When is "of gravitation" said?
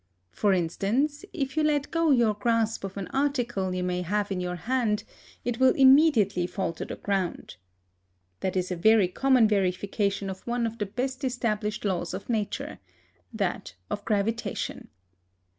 13.91-14.87